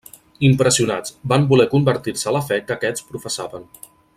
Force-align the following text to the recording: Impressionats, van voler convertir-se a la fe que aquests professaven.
Impressionats, 0.47 1.13
van 1.33 1.45
voler 1.51 1.67
convertir-se 1.75 2.31
a 2.31 2.35
la 2.39 2.41
fe 2.51 2.61
que 2.67 2.77
aquests 2.79 3.07
professaven. 3.11 3.71